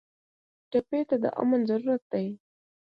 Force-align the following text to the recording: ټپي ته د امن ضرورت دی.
ټپي 0.71 0.99
ته 1.09 1.15
د 1.23 1.25
امن 1.41 1.59
ضرورت 1.69 2.03
دی. 2.11 2.27